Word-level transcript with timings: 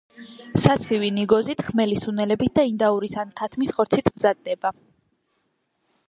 საცივი 0.61 1.09
ნიგოზით, 1.17 1.59
ხმელი 1.67 1.97
სუნელებით 1.99 2.55
და 2.59 2.65
ინდაურის 2.69 3.13
ან 3.25 3.33
ქათმის 3.41 3.69
ხორცით 3.75 4.09
მზადდება. 4.15 4.73